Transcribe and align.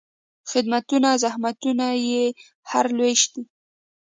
خدمتونه، 0.51 1.09
زحمتونه 1.23 1.87
یې 2.09 2.23
هر 2.69 2.85
لوېشت 2.97 3.29
دي 3.35 3.43